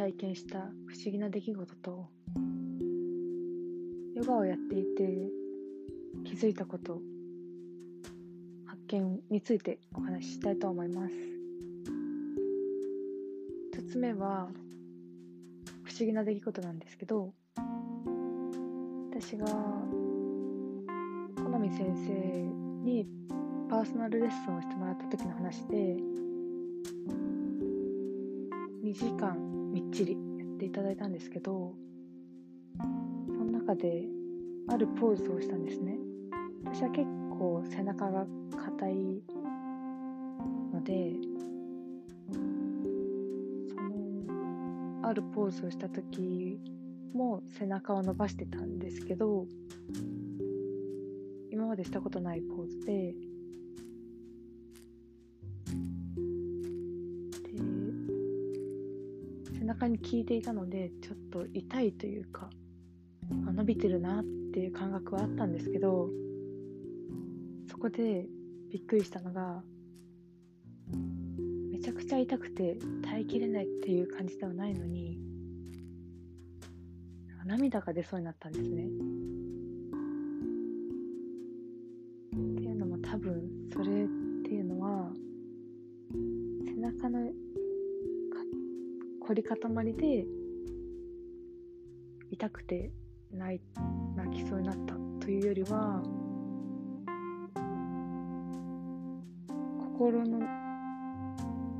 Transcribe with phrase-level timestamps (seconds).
[0.00, 2.08] 体験した不思議な出来事と
[4.16, 5.28] ヨガをやっていて
[6.24, 7.02] 気づいたこと
[8.64, 11.14] 発見についてお話ししたいと思います。
[13.76, 14.48] 1つ目は
[15.84, 17.34] 不思議な出来事なんですけど
[19.12, 19.44] 私が
[21.36, 23.06] 好み先生に
[23.68, 25.98] パーソナルレッスンをしてもらった時の話で
[28.82, 31.74] 2時間みっちりやっていただいたんですけど
[33.26, 34.04] その中で
[34.68, 35.98] あるポーズをしたんですね。
[36.64, 39.22] 私は結構背中が硬い
[40.72, 41.14] ので
[43.72, 46.60] そのあるポーズをした時
[47.14, 49.46] も背中を伸ばしてたんですけど
[51.50, 53.14] 今までしたことないポーズで
[59.70, 62.50] 中に効いていたのでちょっと痛いというか
[63.30, 66.08] 伸びてるなっていう感覚はあったんですけど
[67.70, 68.26] そこで
[68.72, 69.62] びっくりしたのが
[71.70, 75.20] めちゃくちゃ痛くて耐えきれないっていう感じではないのに
[77.46, 78.84] 涙が出そうになったんですね。
[82.32, 83.88] っていうのも多分それっ
[84.44, 85.12] ていうのは
[86.66, 87.30] 背中の
[89.30, 90.26] 凝り固まりで
[92.32, 92.90] 痛くて
[93.32, 93.60] 泣い
[94.16, 96.02] 泣きそうになったというよりは
[99.94, 100.40] 心の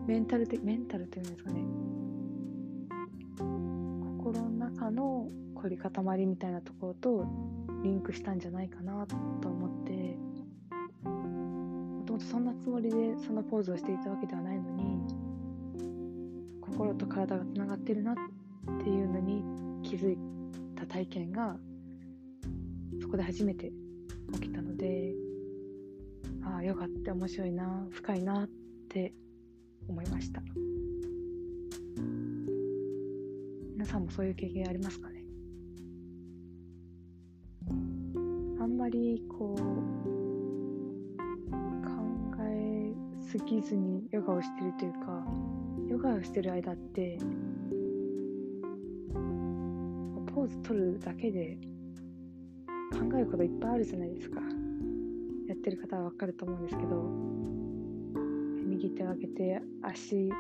[0.07, 1.65] メンタル的メンタルっていうんですかね。
[4.19, 7.27] 心の中の凝り固まりみたいなところと
[7.83, 9.17] リンクしたんじゃないかなと
[9.49, 10.17] 思って
[11.03, 15.20] もともとそんなつもりでそのポーズをしていたわけではないのに
[16.81, 18.15] 心と体がつながってるなっ
[18.83, 19.45] ていうのに
[19.83, 20.19] 気づい
[20.75, 21.59] た体験が
[23.03, 23.71] そこで初めて
[24.33, 25.13] 起きたので
[26.43, 28.49] ああヨガって面白いな深いなっ
[28.89, 29.13] て
[29.87, 30.41] 思いました。
[33.75, 35.23] 皆さんもそういう経験ありますかね？
[38.59, 39.61] あんまりこう
[41.51, 41.91] 考
[42.41, 45.27] えすぎずにヨガをしてるというか
[45.91, 47.19] ヨガをしてる間って
[50.33, 51.59] ポーズ取るだけで
[52.93, 54.41] 考えることいっぱいあるじゃないですか。
[55.49, 56.95] やってる方は分かると思うんですけど
[58.69, 60.31] 右手を上げて足踏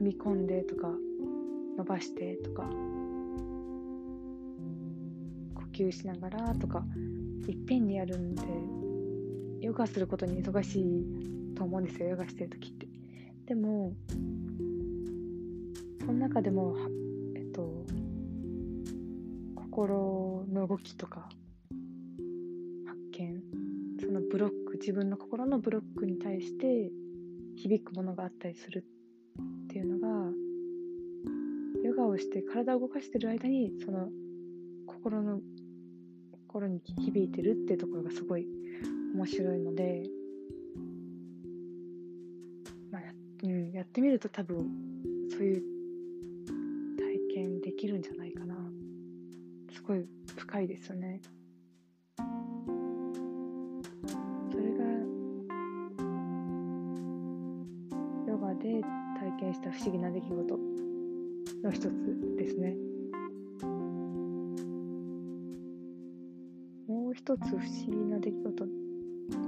[0.00, 0.88] み込んでとか
[1.76, 2.62] 伸ばしてとか
[5.54, 6.84] 呼吸しながらとか
[7.48, 8.42] いっぺんにやるんで
[9.66, 12.10] ヨガすることに忙しいと思うんですよ。
[12.10, 12.81] ヨガしてる時って。
[13.52, 13.92] でも
[16.00, 16.74] その中でも
[17.36, 17.84] えっと
[19.54, 21.28] 心の動きとか
[22.86, 23.42] 発見
[24.00, 26.90] そのブロック自分の心のブロックに対して
[27.56, 28.86] 響くものがあったりする
[29.38, 30.30] っていうのが
[31.84, 34.08] ヨガをして体を動かしてる間にその
[34.86, 35.40] 心の
[36.30, 38.46] 心に響いてるっていうところがすごい
[39.14, 40.04] 面白いので、
[43.42, 44.70] うん、やってみると多分
[45.28, 45.62] そういう
[46.96, 48.54] 体験できるんじゃないかな。
[49.72, 51.20] すごい深いですよね。
[52.16, 52.22] そ
[54.58, 54.84] れが
[58.28, 58.80] ヨガで
[59.18, 60.56] 体験した不思議な出来事
[61.64, 61.90] の一つ
[62.36, 62.76] ですね。
[66.86, 68.64] もう一つ不思議な出来事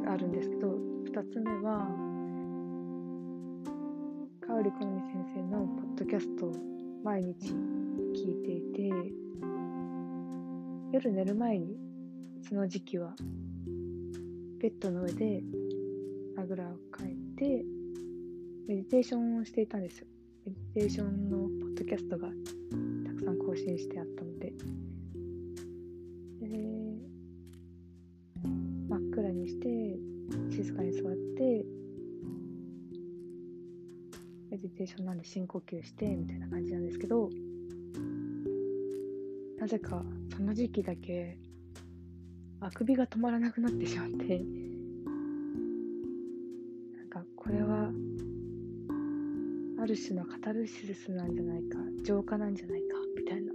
[0.09, 2.14] あるんですけど二つ目は
[4.65, 6.55] 織好美先生のポッドキャストを
[7.05, 8.91] 毎日聞いていて
[10.91, 11.77] 夜寝る前に
[12.49, 13.15] その時期は
[14.59, 15.43] ベッドの上で
[16.39, 17.63] あぐらをかいて
[18.67, 20.07] メディテーションをしていたんですよ。
[20.47, 24.51] メディテーションのポッドキャストがたくさん更新してあったので。
[26.41, 26.49] で
[28.89, 29.99] 真っ暗にして
[30.51, 31.84] 静かに座って
[34.55, 37.29] メディテーションなんで深呼吸してみたいな感じなんですけど
[39.59, 40.05] なぜか
[40.37, 41.37] その時期だけ
[42.61, 44.45] あくびが止まらなくなってしまって
[46.97, 47.91] なんかこれは
[49.83, 52.87] ある種のカタルシスなんじゃないか浄化なんじゃないか
[53.17, 53.51] みたいな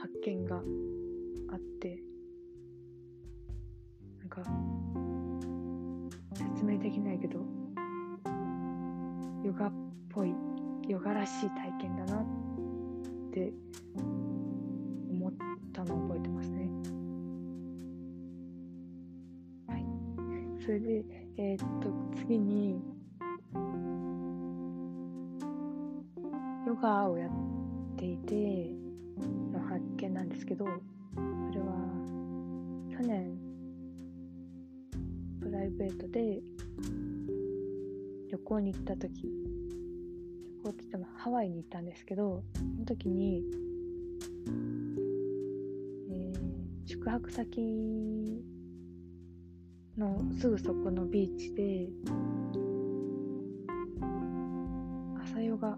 [0.00, 0.60] 発見があ
[1.54, 2.02] って
[4.18, 4.42] なんか
[6.52, 7.60] 説明できないけど
[9.42, 9.72] ヨガっ
[10.10, 10.34] ぽい
[10.88, 12.24] ヨガらしい体験だなっ
[13.32, 13.52] て
[15.10, 15.32] 思っ
[15.72, 16.68] たのを覚えてますね。
[19.68, 19.84] はい。
[20.64, 21.04] それで、
[21.36, 22.82] えー、っと、次に、
[26.66, 27.30] ヨガをやっ
[27.96, 28.74] ていて
[29.52, 30.70] の発見なんですけど、そ
[31.54, 31.66] れは
[32.90, 33.38] 去年
[35.40, 36.40] プライベートで
[38.30, 43.42] 旅行に行った時旅行って言ってもハワイに行ったんですけどその時に、
[46.08, 48.44] えー、宿泊先
[49.98, 51.88] のすぐそこのビーチで
[55.24, 55.76] 朝ヨガ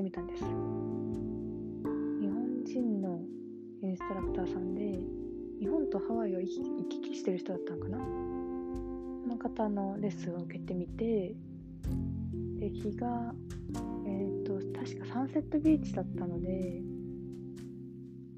[0.00, 0.44] してみたんです。
[0.44, 0.48] 日
[2.28, 3.20] 本人の
[3.82, 4.98] インストラクターさんで
[5.60, 6.48] 日本とハワイを行
[6.88, 7.98] き来してる人だったのかな。
[7.98, 11.34] その方のレッスンを受けてみて
[12.58, 13.34] で日が
[14.06, 16.82] えっ、ー、と確かサンセットビーチだったので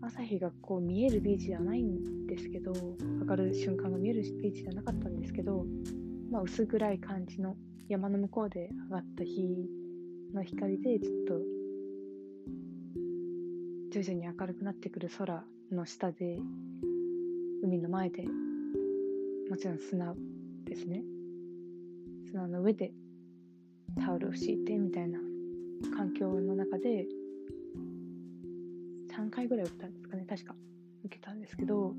[0.03, 2.73] 朝日がこう見えるビーチではないんですけど
[3.21, 5.65] 上がる瞬間が見えるビーチではなかったんですけど、
[6.31, 7.57] まあ、薄暗い感じの
[7.89, 9.69] 山の向こうで上がった日
[10.33, 11.35] の光でちょっと
[13.93, 16.39] 徐々に明るくなってくる空の下で
[17.63, 18.25] 海の前で
[19.51, 20.15] もちろん砂
[20.65, 21.03] ですね。
[22.27, 22.93] 砂の上で
[24.01, 25.19] タオルを敷いてみたいな
[25.95, 27.07] 環境の中で
[29.15, 30.25] 3回ぐらい受けたんですかね。
[30.27, 30.55] 確か。
[31.05, 31.95] 受けたんですけど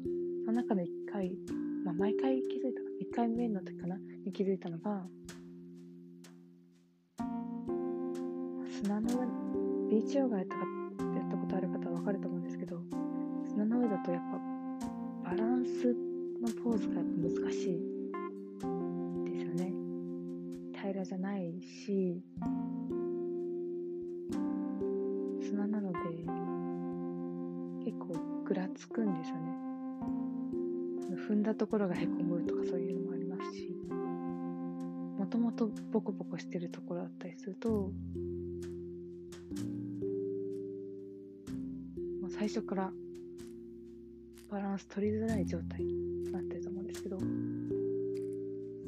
[0.45, 1.37] その中で1回、
[1.85, 2.81] まあ、毎回気づいた
[3.11, 5.05] 1回目の時かなに気づいたのが
[8.83, 9.25] 砂の上
[9.89, 10.61] ビーチヨガやったや
[11.25, 12.81] ったことある方は分かると思うんですけど
[13.47, 14.21] 砂の上だとやっ
[15.23, 15.95] ぱバランス
[16.41, 17.79] のポーズがやっぱ難しい
[19.23, 19.73] ですよね。
[20.73, 22.21] 平らじゃないし
[25.41, 25.99] 砂なので
[27.85, 29.57] 結構ぐらつくんですよね。
[31.25, 33.69] 踏んだところがへこむとかそういうのもありますし
[35.17, 37.93] もともとボコボコしてるところだったりすると
[42.43, 42.91] 最初から
[44.51, 47.17] バランス取りづらい状態になってると思うんですけど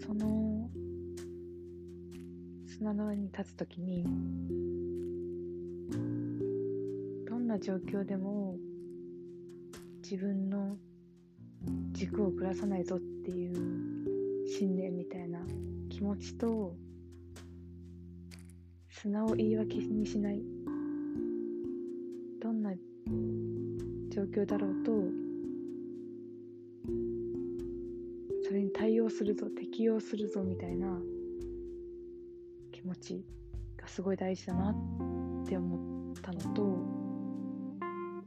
[0.06, 0.70] その
[2.68, 4.04] 砂の上に立つ時に
[7.26, 8.58] どんな状況でも
[10.04, 10.76] 自分の
[11.94, 15.40] 軸をぶらさないぞっていう信念みたいな
[15.90, 16.76] 気持ちと
[18.90, 20.42] 砂を言い訳にしない
[24.16, 24.92] 状況だろうと
[28.48, 30.88] それに対応するぞ適応するぞみたいな
[32.72, 33.26] 気持ち
[33.76, 36.64] がすごい大事だなって思ったのと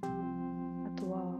[0.02, 1.38] あとは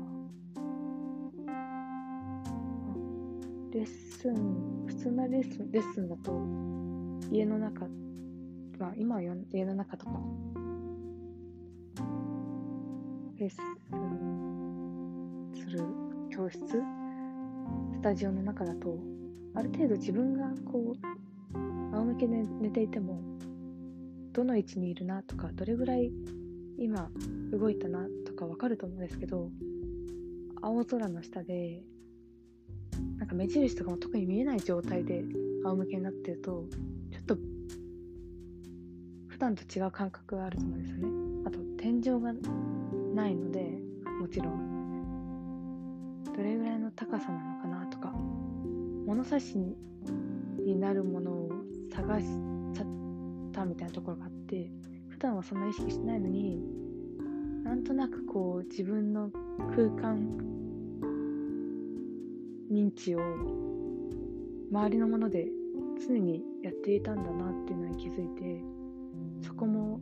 [3.70, 6.32] レッスン普通のレッスンレッスンだと
[7.30, 7.86] 家の中
[8.78, 10.12] まあ今は家の中とか
[13.38, 13.58] レッス
[13.94, 15.78] ンする
[16.28, 16.58] 教室？
[16.58, 16.82] ス
[18.02, 18.98] タジオの中だと
[19.54, 21.56] ある程度自分がこう
[21.94, 23.20] 仰向けで寝ていても
[24.32, 26.10] どの位置にいるなとかどれぐらい
[26.80, 27.08] 今
[27.52, 29.50] 動いたなとか分かると思うんですけど
[30.60, 31.84] 青空の下で
[33.18, 35.22] なんか目印とかも特に見えない状態で
[35.62, 36.64] 仰向けになってると
[37.12, 37.36] ちょっと
[39.28, 41.08] 普段と違う感覚があると思うんですよね。
[41.46, 42.32] あと天井が
[43.18, 43.82] ないので
[44.20, 44.78] もちろん。
[46.24, 48.12] どれぐらいの高さなのかなとか
[49.06, 49.76] 物差しに
[50.76, 51.50] なるものを
[51.92, 52.26] 探し
[52.74, 52.86] ちゃっ
[53.52, 54.70] たみたいなところがあって
[55.08, 56.62] 普段はそんな意識してないのに
[57.64, 59.32] なんとなくこう自分の
[59.74, 60.38] 空間
[62.70, 63.20] 認知を
[64.70, 65.48] 周りのもので
[66.06, 68.62] 常にやっていたんだなっていうのに気づいて
[69.42, 70.00] そこも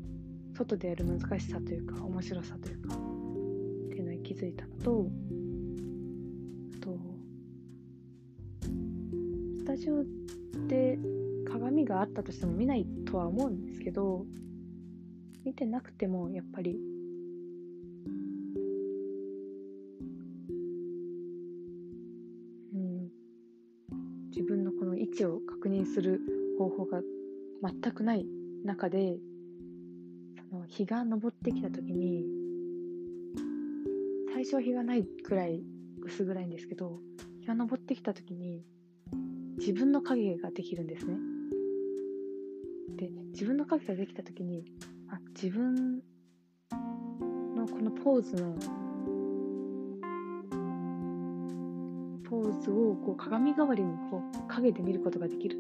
[0.57, 2.99] 外でやる難しさというか面白さというかっ
[3.91, 5.07] ていうのに気づいたのと
[6.77, 6.99] あと
[9.59, 10.03] スタジオ
[10.67, 10.99] で
[11.47, 14.25] 鏡があったとしても見ないとは思うんですけど
[15.45, 16.79] 見てなくてもやっぱり
[22.75, 23.09] うん
[24.31, 26.21] 自分のこの位置を確認する
[26.59, 27.03] 方法が
[27.63, 28.25] 全くない
[28.65, 29.19] 中で
[30.53, 32.25] の日が昇ってきた時に
[34.33, 35.62] 最初は日がないくらい
[36.03, 37.00] 薄暗いんですけど
[37.41, 38.62] 日が昇ってきた時に
[39.59, 41.17] 自分の影ができるんですね。
[42.97, 44.65] で自分の影ができた時に
[45.09, 46.03] あ自分
[47.57, 48.57] のこのポーズの
[52.29, 55.57] ポーズをこう鏡代わりにこう影で見ることができる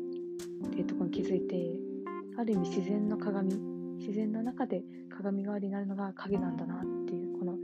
[0.66, 1.56] っていうところに気づいて
[2.38, 7.56] ある意味自然の鏡自然の中で鏡代わりになるのが影なんだなっていうこの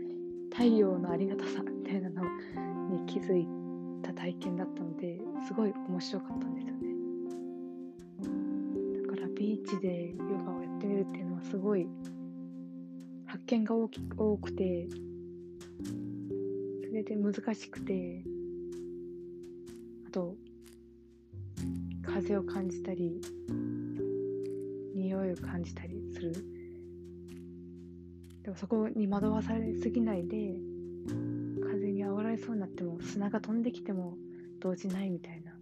[0.51, 2.23] 太陽のありがたさみたいなの
[2.91, 3.47] に気づい
[4.03, 6.83] た体験だったのですごい面白かったんですよね。
[9.03, 11.87] だからビーチでヨガをやってみるっていうのはすごい
[13.27, 14.89] 発見が大き多くて
[16.87, 18.23] それで難しくて
[20.07, 20.37] あと
[22.03, 23.21] 風を感じたり
[24.95, 26.33] 匂いを感じたりする。
[28.43, 30.57] でもそこに惑わされすぎないで
[31.63, 34.17] 風に煽られそうになっても砂が飛んできても
[34.61, 35.53] 動じないみたいな。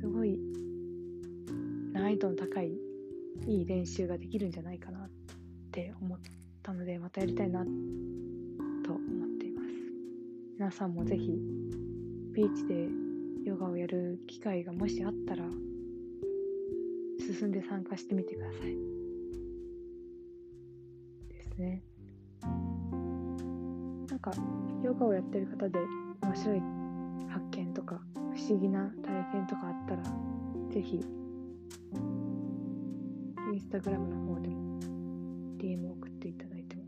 [0.00, 0.38] すごい
[1.92, 2.72] 難易度の高い
[3.46, 5.10] いい練習ができるんじゃないかなっ
[5.72, 6.18] て思っ
[6.62, 9.68] たのでまたやりたいなと思っています。
[10.54, 11.32] 皆さんもぜひ
[12.32, 12.88] ビーチで
[13.44, 15.44] ヨガをやる機会がもしあったら
[17.34, 18.74] 進んで参加してみてください。
[21.28, 21.82] ですね。
[24.08, 24.32] なんか
[24.82, 25.78] ヨガをやってる方で
[26.22, 26.62] 面白い
[27.28, 30.02] 発見とか不思議な体験とかあったら
[30.70, 31.04] ぜひ
[33.52, 34.80] インスタグラムの方でも
[35.58, 36.84] DM を送っていただいても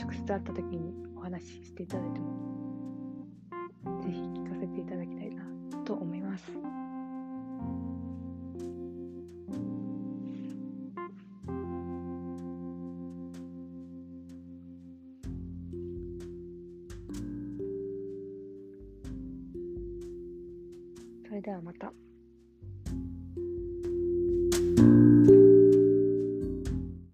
[0.00, 2.71] 直接会った時にお話ししていただいても
[21.42, 22.11] れではまた。